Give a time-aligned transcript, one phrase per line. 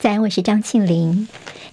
[0.00, 1.28] 在，我是张庆林。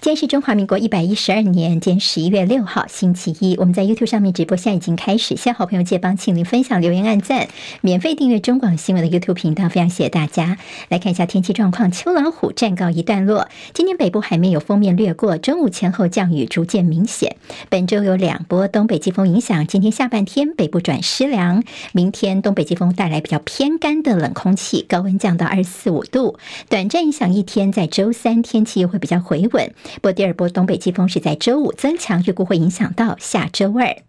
[0.08, 3.58] 今天是中华民国一百一十二年，今天十一月六号，星期一。
[3.58, 5.36] 我们在 YouTube 上面直播，现在已经开始。
[5.36, 7.50] 向好朋友借帮庆玲分享、留言、按赞，
[7.82, 10.58] 免费订阅中广新闻的 YouTube 频道，非常谢谢大家。
[10.88, 13.50] 来看一下天气状况，秋老虎暂告一段落。
[13.74, 17.36] 今天北部海面有锋面掠过，中午前后降雨逐渐明显。
[17.68, 29.74] 本周有两波东北季风影响，今天下半天北部转湿凉，明天东北季风带来比较偏干的冷空气，高温降到二十四五度，短暂影响一天，在周三天气又会比较回稳。
[29.98, 34.07] 不过第二波东北季风是在周五增强，预估会影响到下周二。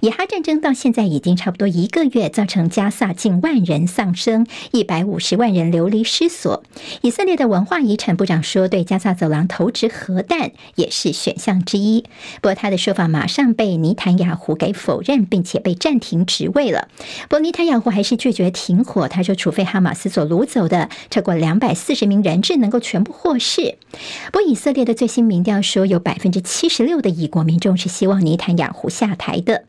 [0.00, 6.62] 以哈战争到现在已经差不多一个月，造成加萨近万人丧生，一百五十万人流离失所。
[7.02, 12.02] 以色列的文化遗产部长说，对加萨走廊投掷核弹也是选项之一。
[12.40, 16.88] 不过他的说法马上被尼坦雅胡给否认，并且被暂停职位了。
[17.22, 23.76] 不过尼坦雅胡还是拒绝停火，他说，除非哈马斯所掳走的超过两百四十名人质能够全部获释。
[24.32, 29.64] 不过以色列的最新民调说，有百分之七十六的以国民众是希望尼坦雅胡下台的。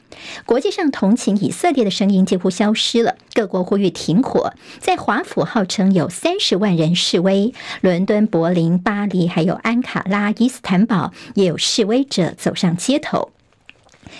[0.46, 4.54] 国际上同情以色列的声音几乎消失了，各国呼吁停火。
[4.80, 13.32] 在华府号称有三十万人示威，伦敦、柏林、巴黎还有安卡拉、伊斯坦堡也有示威者走上街头。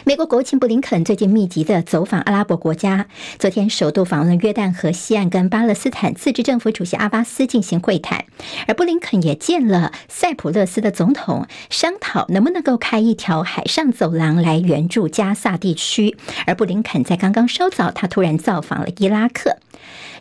[0.06, 8.26] 美国国务卿布林肯最近密集的走访阿拉伯国家，昨天首度访问约旦和西岸，跟巴勒斯坦自治政府主席阿巴斯进行会谈。
[8.68, 16.18] 而布林肯也见了塞浦路斯的总统，商讨能不能够开一条海上走廊来援助加萨地区。
[16.46, 19.58] 而布林肯在刚刚稍早，他突然造访了伊拉克。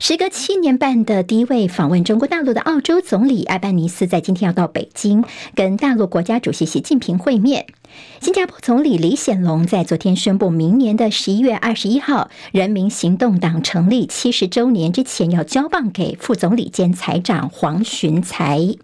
[0.01, 5.25] 时隔七年半的第一位访问中国大陆的澳洲总理艾班尼斯，在今天要到北京
[5.55, 7.67] 跟大陆国家主席习近平会面。
[8.21, 18.77] 新加坡总理李显龙在昨天宣布，明年的十一月二十一号，人民行动党成立七十周年之前，要交棒给副总理兼财长黄循财。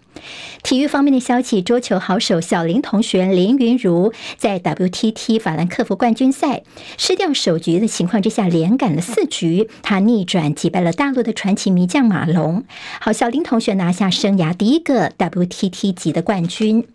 [0.62, 6.62] 体育方面的消息，桌球好手小林同学林昀儒在 WTT 法兰克福冠军赛
[6.96, 12.64] 失掉首局的情况之下，连赶了四局，他逆转击败了大陆的传奇名将马龙。
[13.00, 16.86] 好，小林同学拿下生涯第一个 WTT 级的冠军。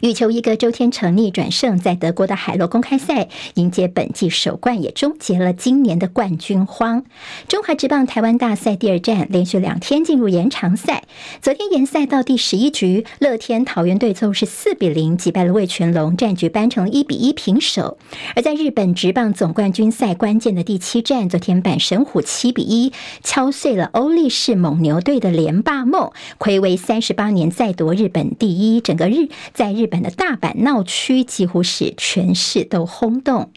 [0.00, 7.04] 羽球一哥周天成逆转胜，在德国的海洛公开赛迎接本季首冠，也终结了今年的冠军荒。
[7.48, 11.04] 中华职棒台湾大赛第二战连续两天进入延长赛，
[11.40, 17.98] 昨天延赛到第十一局，乐天桃园队最后是四比零击败了味全龙，战局扳成了一比一平手。
[18.36, 22.92] 而在日本职棒总冠军赛关键的第七战，昨天阪神虎七比一
[23.22, 29.63] 敲碎了欧力士蒙牛队的连霸梦，睽违三十八年再夺日本第一，整个日在。
[29.64, 33.50] 在日本的大阪闹区，几乎是全市都轰动。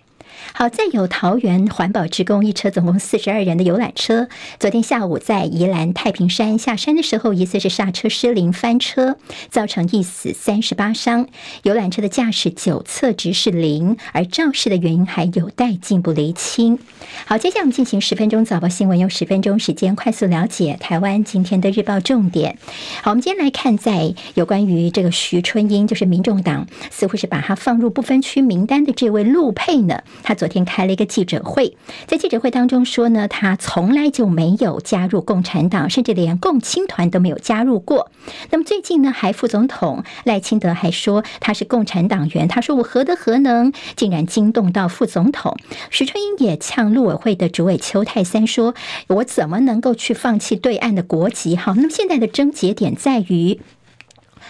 [0.57, 4.27] 好，再有桃园环保职工一车，总共四十二人的游览车，
[4.59, 9.17] 昨天下午在宜兰太平山下山的时候，疑似是刹车失灵翻车，
[9.51, 11.27] 造成一死三十八伤。
[11.61, 16.79] 游览车的驾驶酒测值是零，而肇事的原因还有待进一步厘清。
[17.25, 22.57] 好，接下来我们进行十分钟早报新闻，用十分钟时间快速了解台湾今天的日报重点。
[23.03, 30.33] 好，我们今天来看，在有关于这个徐春英，就是民众党似乎是把他放入不分区名单的这位陆配呢，他。
[30.37, 31.75] 昨昨天开了一个记者会，
[32.05, 38.09] 在记者会当中说呢，他从来就没有加入共产党，甚至连共青团都没有加入过。
[38.49, 45.57] 那么最近呢，还副总统赖清德还说他是共产党员，他说我何德何能，竟然惊动到副总统。
[45.89, 48.73] 徐春英也呛陆委会的主委邱泰三说，
[49.07, 51.57] 我怎么能够去放弃对岸的国籍？
[51.57, 53.59] 好，那么现在的症结点在于。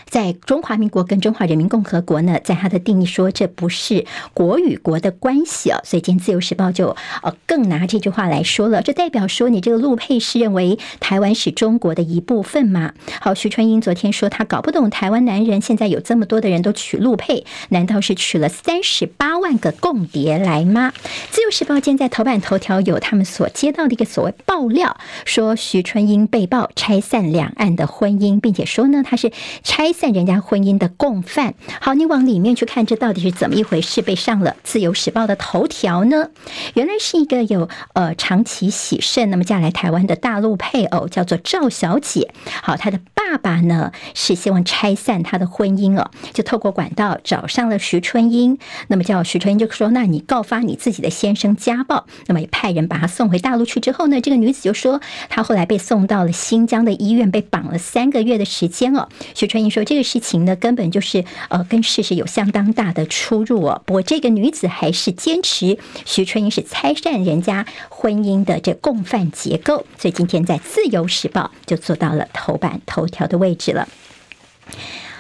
[0.10, 12.94] 在中华民国跟中华人民共和国呢，在他的定义说这不是国与国的关系啊，所以今天自由时报就呃更拿这句话来说了，这代表说你这个陆配是认为台湾是中国的一部分吗？
[13.20, 20.94] 好，徐春英昨天说他搞不懂台湾男人现在有这么多的人都娶陆配，难道是娶了三十八万个共谍来吗？
[21.32, 29.34] 自由时报现在头版头条有他们所接到的一个所谓爆料，说徐春英被曝拆散两岸的婚姻，并且说呢他是
[29.64, 29.97] 拆。
[29.98, 34.04] 散人家婚姻的共犯，好，你往里面去看，这到底是怎么一回事？
[34.04, 36.30] 被上了《自由时报》的头条呢？
[36.76, 42.32] 原来是一个有呃长期喜肾，那么嫁来台湾的大陆配偶，叫做赵小姐。
[42.62, 48.60] 好，她的爸爸呢是希望拆散她的婚姻哦，就透过管道找上了徐春英。
[48.90, 59.10] 那么叫徐春英就说：“那你告发你自己的先生家暴。”那么也派人把她送回大陆去之后呢，这个女子就说她后来被送到了新疆的医院，被绑了三个月的时间哦。
[59.34, 59.87] 徐春英说。
[59.88, 63.82] 这个事情呢，根本就是呃，跟事实有相当大的出入哦。
[63.86, 73.88] 不过这个女子还是坚持徐春英是拆散人家婚姻的这共犯结构，所以今天在《自由时报》就做到了头版头条的位置了。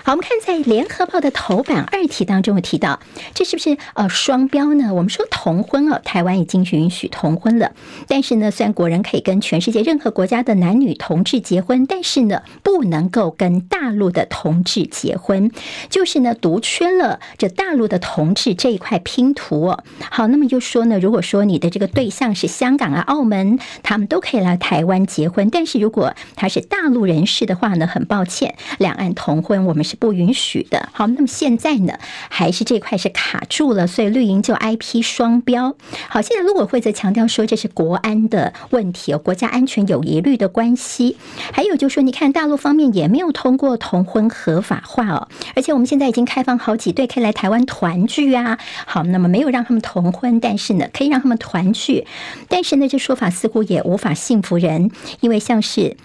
[0.07, 3.01] 好，我们看在联合报的头版二题当中有提到，
[3.33, 4.93] 这是不是呃双标呢？
[4.93, 7.73] 我们说同婚哦，台湾已经允许同婚了，
[8.07, 15.51] 但是呢，虽然国人可以跟全世界任何国家的男女同志结婚，但是呢，不能够跟大陆的同志结婚，
[15.89, 19.83] 就是呢，独缺了这大陆的同志这一块拼图哦。
[20.09, 29.96] 好，那么就说呢，如果说你的这个对象是香港啊、澳门，他们都可以来台湾结婚，但是如果他是大陆人士的话呢，很抱歉，两岸同婚我们是。
[29.99, 30.89] 不允许的。
[30.93, 31.93] 好，那么现在呢，
[32.29, 35.75] 还是这块是卡住了，所以绿营就 I P 双标。
[36.09, 41.17] 好，现在陆委会则强调说，这是国安的问题哦，国家安全有疑虑的关系。
[41.51, 48.57] 还有就是说，你看大陆方面也没有通过同婚合法化哦，而且我们现在已经开放好几对可以来台湾团聚啊。
[48.85, 52.05] 好，那么没有让他们同婚，但是呢，可以让他们团聚。
[52.47, 55.97] 但是呢，这说法似乎也无法信服人，因为像是。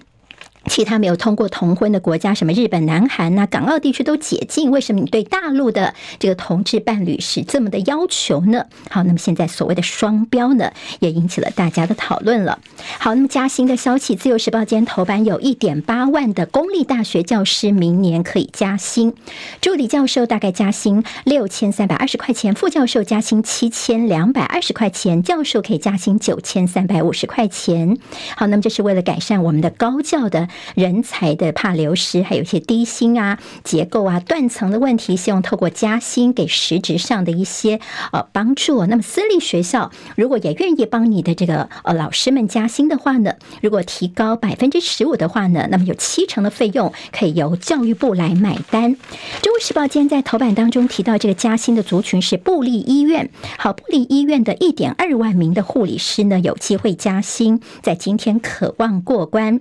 [0.67, 8.67] 其他没有通过同婚的国家，什么日本、南韩呐、港澳地区都解禁，为什么你对大陆的这个同志伴侣是这么的要求呢？
[8.89, 12.59] 好，那么现在所谓的双标呢，也引起了大家的讨论了。
[12.99, 19.15] 好，那么加薪的消息，《自由时报》今天头版有一点八万的公立大学教师明年可以加薪，
[19.61, 27.99] 助理教授大概加薪六千三百二十块钱，副教授加薪七千两百二十块钱，教授可以加薪九千三百五十块钱。
[28.37, 30.49] 好，那么这是为了改善我们的高教的。
[30.75, 37.81] 人才的怕流失，还有一些低薪啊、结构啊、断层的问题，希望透过加薪给实质上的一些
[38.13, 38.87] 呃帮助。
[38.87, 48.95] 那么私立学校如果也愿意帮你的这个呃老师们加薪的话呢，如果提高百分之十五的话呢，那么有七成的费用可以由教育部来买单。
[49.43, 53.31] 中国时报今天在头版当中提到，这个加薪的族群是部立医院。
[53.59, 59.61] 好，部立医院的一点二万名的护理师呢，有机会加薪，在今天渴望过关。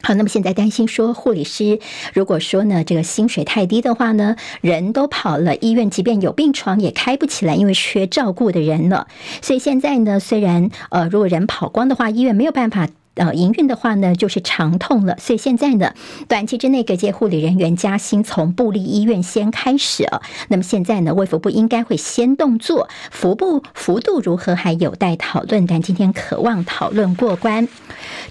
[0.00, 1.80] 好，那么现在担心说，护理师
[2.14, 9.08] 如果说呢，这个薪水太低的话呢，人都跑了，医院即便有病床也开不起来，因为缺照顾的人了。
[9.42, 12.88] 所以现在呢，虽然呃，如果人跑光的话，医院没有办法。
[13.18, 15.16] 呃，营运的话呢，就是长痛了。
[15.18, 15.92] 所以现在呢，
[16.28, 20.22] 短期之内各界护理人员加薪，从布立医院先开始啊。
[20.48, 25.66] 那么现在呢，卫福部应该会先动作，幅度幅度如何还有待讨论。
[25.66, 27.68] 但今天渴望讨论过关。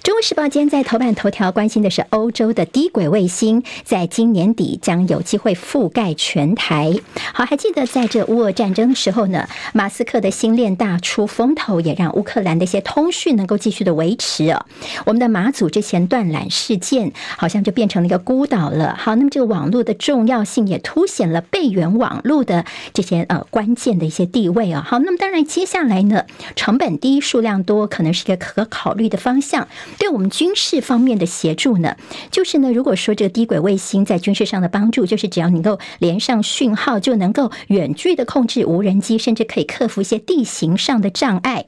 [0.02, 6.94] 中国时报今天在头版头条关心的是欧洲的低轨卫星，在今年底将有机会覆盖全台。
[7.34, 14.64] 好，还记得在这乌俄战争的时候呢，马斯克的星链大出风头，也让乌克兰的一些通讯能够继续的维持啊。
[15.06, 18.96] 我们的马祖之前断缆事件，好像就变成了一个孤岛了。
[18.98, 24.84] 好，那么这个网络的重要性也凸显了备援网络的这些呃关键的一些地位啊。
[24.86, 26.24] 好，那么当然接下来呢，
[26.56, 29.68] 成本低、数量多，可能是一个可考虑的方向。
[29.98, 31.96] 对我们军事方面的协助呢，
[32.30, 41.66] 就是呢，如果说这个低轨卫星在军事上的帮助，就是只要能够连上讯号，就能够远距的控制无人机，甚至可以克服一些地形上的障碍。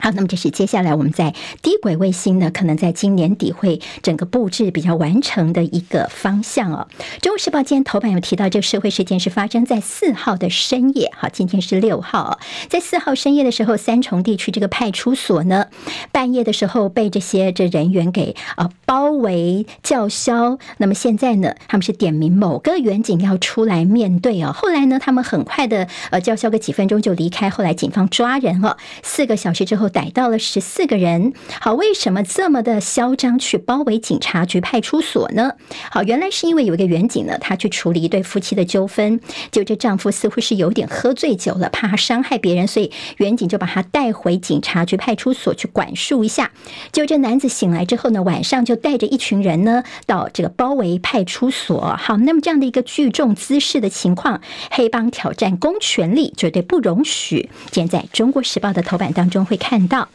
[0.00, 6.88] 好，那么这是接下来我们在低轨卫星呢，可能在今年底会整个布置比较完成的一个方向哦。
[7.20, 11.12] 《中国时报》今天头版有提到，这个社会事件是发生在四号的深夜。
[11.14, 15.66] 好，今天是六号，在四号深夜的时候，三重地区这个派出所呢，
[16.10, 20.58] 半夜的时候被这些这人员给啊包围叫嚣。
[20.78, 24.50] 那么现在呢，他们是点名某个员警要出来面对哦。
[24.50, 27.50] 后来呢，他们很快的呃叫嚣个几分钟就离开。
[27.50, 29.89] 后来警方抓人了，四个小时之后。
[29.90, 35.52] 逮到了十四个人，好，为什么这么的嚣张去包围警察局派出所呢？
[35.90, 39.20] 好，原来是因为有一个员警呢，他去处理一对夫妻的纠纷，
[39.50, 46.52] 就这丈夫似乎是有点喝醉酒了，怕伤害别人，所以员警就把他带回警察局派出所去管束一下。
[46.92, 51.96] 就这男子醒来之后呢，晚上就带着一群人呢到这个包围派出所。
[51.98, 57.48] 好，那么这样的一个聚众滋事的情况，黑帮挑战公权力，绝对不容许。
[57.70, 59.79] 今天在中国时报的头版当中会看。
[59.86, 60.08] 到。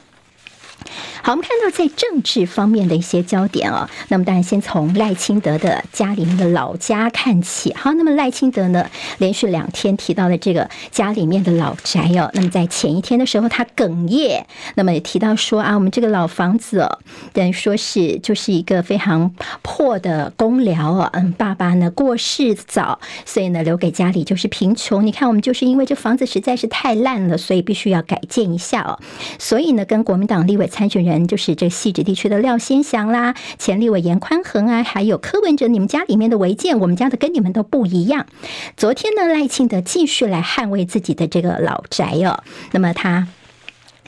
[1.22, 7.74] 好，我们看到在政治方面的一些焦点哦，那么当然先从赖清德的家里面的老家看起。
[7.74, 12.30] 好，那么赖清德呢，连续两天提到了这个家里面的老宅哦。
[12.34, 17.00] 那么在前一天的时候，他哽咽，那么也提到说啊，我们这个老房子哦，
[17.34, 21.10] 等于说是就是一个非常破的公寮啊。
[21.14, 25.06] 嗯，爸爸呢过世早，所以呢留给家里就是贫穷。
[25.06, 29.00] 你看，我们就是因为这房子实在是太烂了，所以必须要改建一下哦。
[29.40, 31.26] 所以呢，跟国民党立委参选人。
[31.28, 38.26] 就是这汐止地区的廖先祥啦，前立委严宽恒啊，还有柯文哲，你们家里面的违建，我们家的跟你们都不一样。
[38.76, 43.28] 昨天呢，赖庆德继续来捍卫自己的这个老宅哦，那么他。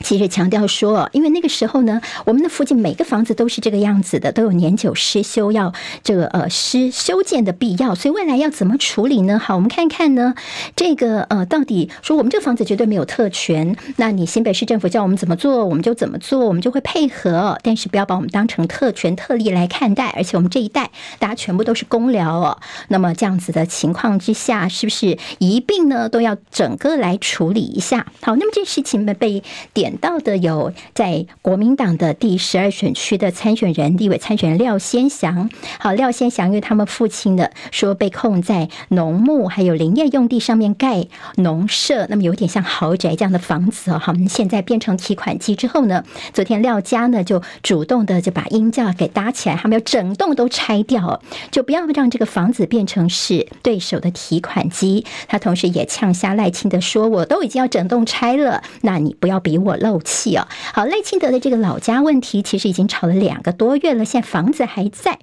[0.02, 9.38] 其实强调说，因为那个时候呢，我们的附近每个房子都是这个样子的，都有年久失修要这个呃施修建的必要，所以未来要怎么处理呢？
[9.38, 10.34] 好，我们看看呢，
[10.76, 28.06] 这个呃到底说我们这个房子绝对没有特权，那你新北市政府叫我们怎么做，我们就怎么做，我们就会配合，但是不要把我们当成特权特例来看待，而且我们这一代大家全部都是公寮哦，那么这样子的情况之下，是不是一并呢都要整个来处理一下？
[28.22, 29.42] 好，那么这事情呢被
[29.74, 29.87] 点。
[29.88, 35.48] 点到的有在国民党的第十二选区的参选人，立委参选廖先祥。
[35.78, 43.98] 好，廖先祥因为他们父亲的说被控在农牧还有林业用地上面盖农舍，那么有点像豪宅这样的房子哦。
[43.98, 46.04] 好，现在变成提款机之后呢，
[46.34, 55.06] 昨天廖家呢就主动的就把鹰架给搭起来，他们要整栋都拆掉，就不要让这个房子变成是对手的提款机。
[55.28, 60.48] 他同时也呛下赖清德说：“我都已经要整栋拆了，那你不要比我。”漏气啊！
[60.74, 65.18] 好，赖清德的这个老家问题，其实已经吵了两个多月了，现在房子还在。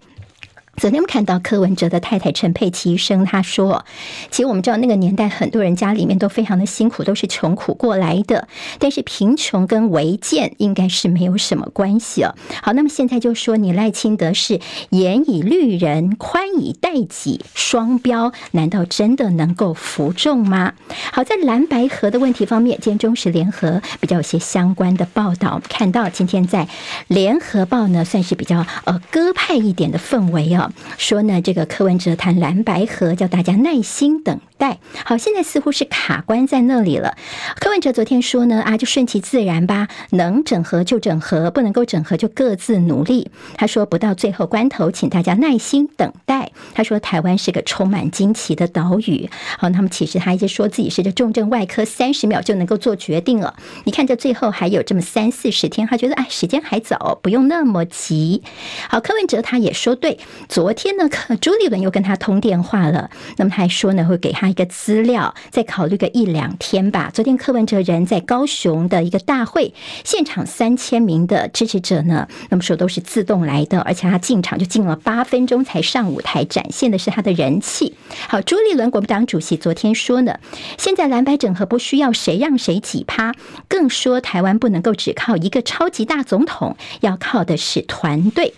[0.77, 3.85] 昨天我们看到柯文哲的太太陈佩琪医生，他说
[4.29, 8.49] ：“其实我们知道那个年代，很多人家里面都非常的辛苦，都是穷苦过来的。
[8.77, 12.35] 但是贫穷跟违建应该是没有什么关系哦。
[12.61, 20.73] 好，那么现在就说你赖清德是严以律人，宽以待己，双标，难道真的能够服众吗？
[21.13, 26.67] 好，在蓝白合的问题方面，今天中时联合比较有些相关的报道，看到今天在
[27.07, 30.63] 联合报呢，算是比较呃鸽派一点的氛围哦。”
[30.97, 34.79] 说呢，这个柯文哲谈蓝白合，叫大家耐心等待。
[35.05, 37.15] 好，现在似乎是卡关在那里了。
[37.59, 43.31] 柯文哲昨天说呢，啊，就顺其自然吧，能整合就整合，不能够整合就各自努力。
[43.55, 46.51] 他说，不到最后关头，请大家耐心等待。
[46.73, 49.29] 他说，台湾是个充满惊奇的岛屿。
[49.57, 53.55] 好，那么其实他一直说自己是这重症外科，三十秒就能够做决定了。
[53.83, 58.43] 你看，这最后还有这么三四十天，他觉得哎，时间还早，不用那么急。
[58.89, 60.19] 好，柯文哲他也说对。
[60.47, 61.09] 昨天呢，
[61.41, 63.09] 朱立伦又跟他通电话了。
[63.37, 67.09] 那么他还说呢，会给他一个资料，再考虑个一两天吧。
[67.13, 69.73] 昨天柯文哲人在高雄的一个大会
[70.03, 77.95] 现场，三千名的支持者呢，那么说都是自动来的，而且他进场就进了八分钟才上舞台，展现的是他的人气。
[78.27, 80.39] 好，朱立伦国民党主席昨天说呢，
[80.77, 83.33] 现在蓝白整合不需要谁让谁几趴，
[83.67, 88.53] 更说台湾不能够只靠一个超级大总统，要靠的是团队。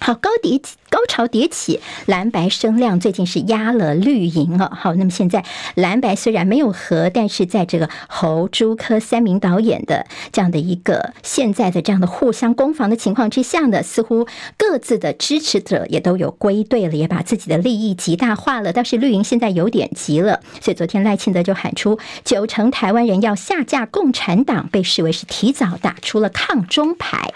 [0.00, 0.60] 好，高迪。
[0.94, 4.70] 高潮迭起，蓝白声量最近是压了绿营了。
[4.80, 18.72] 好，那么现在蓝白虽然没有和，但是在这个侯朱柯三名导演的这样的一个现在的这样的互相攻防的情况之下呢，似乎各自的支持者也都有归队了，也把自己的利益极大化了。
[18.72, 27.34] 但是绿营现在有点急了，所以昨天赖清德就喊出九成台湾人要下架共产党，被视为是提早打出了抗中牌。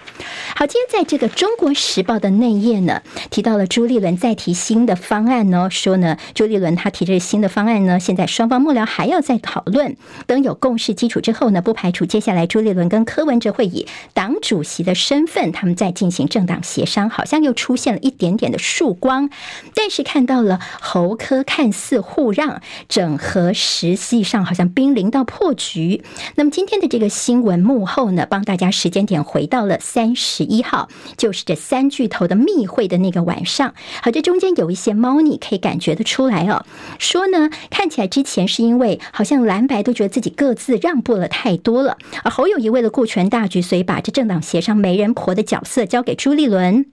[0.55, 3.48] 好，今天在这个中国时报的内页呢，提到。
[3.49, 19.31] 到了朱立伦再提新的方案呢，说呢，朱立伦他提这个新的方案呢，现在双方幕僚还要再讨论，等有共识基础之后呢，不排除接下来朱立伦跟柯文哲会以党主席的身份，他们再进行政党协商，好像又出现了一点点的曙光，
[19.75, 26.05] 但是看到了侯柯看似互让整合，实际上好像濒临到破局。
[26.35, 33.39] 那么今天的这个新闻幕后呢，帮大家时间点回到了三十一号，就是这三巨头的密会的那个晚。
[33.45, 36.67] 上好，这中间有一些猫腻，可以感觉得出来哦。
[36.99, 46.85] 说呢，看起来之前是因为好像蓝白都觉得自己各自让步了太多了，而侯友谊为了顾全大局，所以把这政党协商媒人婆的角色交给朱立伦。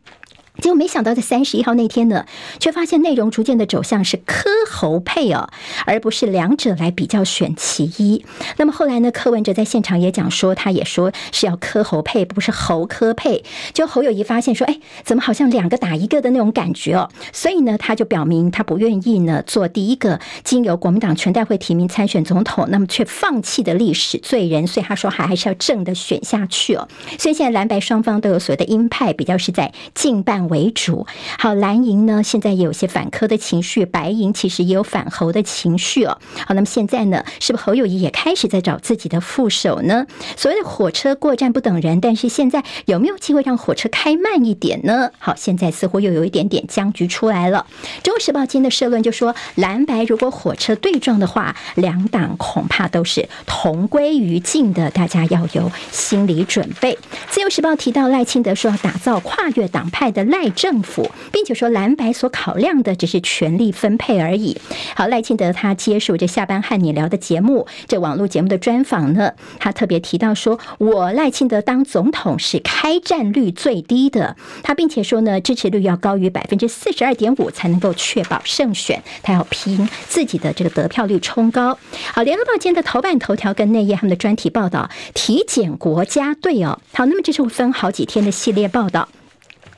[0.61, 2.25] 结果没想到，在三十一号那天呢，
[2.59, 5.49] 却发现内容逐渐的走向是柯侯配哦，
[5.85, 8.25] 而不是两者来比较选其一。
[8.57, 13.43] 那么后来呢，柯文哲在现场也讲说，他也说是要柯侯配，不是侯柯配。
[13.73, 17.09] 就侯友谊发现说，哎，怎么好像两个打一个的那种感觉哦？
[17.33, 24.65] 所以呢，他就表明他不愿意呢做第一个经由国民党全代会提名参选总统，那么却放弃的历史罪人。
[24.65, 26.87] 所以他说还还是要正的选下去哦。
[27.19, 30.44] 所以现在蓝白双方都有所谓的鹰派，比较是在近半。
[30.49, 31.05] 为主，
[31.39, 36.17] 好，蓝营呢，现在也有些反柯的情绪，白营其实也有反侯的情绪哦。
[36.45, 40.05] 好，那么现在呢，是不是侯友谊也开始在找自己的副手呢？
[40.35, 45.11] 所谓的火车过站不等人，但是现在有没有机会让火车开慢一点呢？
[45.19, 47.65] 好，现在似乎又有一点点僵局出来了。
[48.03, 56.97] 中国时报今天的社论就说，蓝白如果火车对撞的话，两党恐怕都是同归于尽的，大家要有心理准备。
[57.29, 64.57] 自由时报提到赖清德说要打造跨越党派的赖政府，并且说蓝白所考量的只是权力分配而已。
[64.93, 81.77] 好，赖清德他接受这下班和你聊的节目，这网络节目的专访呢，他特别提到说，我赖清德当总统是开战率最低的，他并且说呢，支持率要高于百分之四十二点五才能够确保胜选，他要拼自己的这个得票率冲高。
[82.13, 89.07] 好，联合报今天的头版头条跟内页他们的专题报道体检国家队哦，好，那么这是会分好几天的系列报道。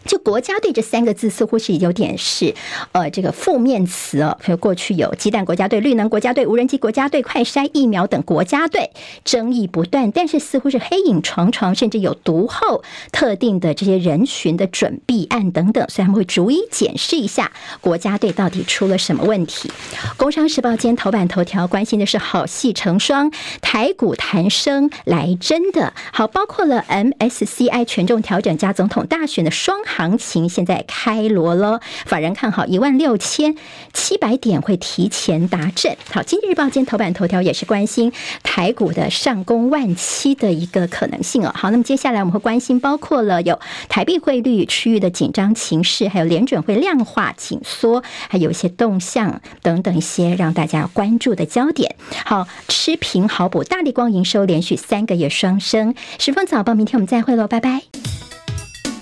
[0.07, 2.55] 就国家队这三个字似乎是有点是，
[2.93, 4.37] 呃，这个负面词哦。
[4.41, 8.91] 比如过去有鸡蛋国家队、绿能国家队、无人机国家队、快筛疫苗等国家队，
[9.25, 10.09] 争议不断。
[10.11, 19.69] 但是似乎是黑影重重，甚至有独后特定的这些人群的准备案等等，所以他们会逐一检视一下国家队到底出了什么问题。
[20.15, 23.29] 工商时报今天头版头条关心的是好戏成双，
[23.61, 29.77] 台股弹升来真的好，包括了 MSCI 权重调整加总统大选的双。
[29.97, 33.55] 行情现在开锣了，法人看好一万六千
[33.93, 35.97] 七百点会提前达阵。
[36.11, 38.13] 好，经济日报今天头版头条也是关心
[38.43, 41.51] 台股的上攻万七的一个可能性哦。
[41.55, 51.95] 好，那么接下来我们会关心包括了有台币汇率区域的紧张情势，还有联准会量化紧缩，还有一些动向等等一些让大家关注的焦点。
[52.23, 55.95] 好，吃平好补，大力光营收连续三个月双升。
[56.19, 58.26] 十分早报，明天我们再会喽，拜拜。